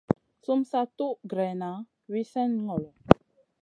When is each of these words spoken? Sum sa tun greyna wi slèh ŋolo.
Sum 0.45 0.59
sa 0.69 0.81
tun 0.97 1.15
greyna 1.31 1.71
wi 2.11 2.19
slèh 2.31 2.49
ŋolo. 2.65 2.89